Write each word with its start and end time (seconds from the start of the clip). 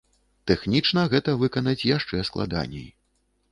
Тэхнічна 0.51 1.03
гэта 1.11 1.35
выканаць 1.43 1.87
яшчэ 1.91 2.25
складаней. 2.33 2.91